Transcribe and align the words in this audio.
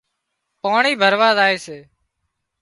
پاڻي 0.61 0.91
ڀراوا 1.01 1.29
زائي 1.37 1.57
سي 1.65 1.77